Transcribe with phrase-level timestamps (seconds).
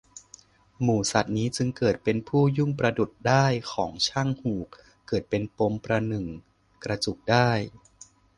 [0.81, 4.67] หมู่สัตว์นี้ จึงเกิดเป็นผู้ยุ่งประดุจด้ายของช่างหูก
[5.07, 6.25] เกิดเป็นปมประหนึ่ง
[6.83, 7.59] กระจุกด้าย